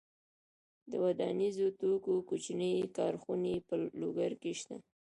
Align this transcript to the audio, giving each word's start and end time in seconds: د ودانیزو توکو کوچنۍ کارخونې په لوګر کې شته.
د 0.89 0.91
ودانیزو 1.05 1.67
توکو 1.79 2.13
کوچنۍ 2.29 2.73
کارخونې 2.97 3.53
په 3.67 3.73
لوګر 3.99 4.31
کې 4.41 4.51
شته. 4.59 4.75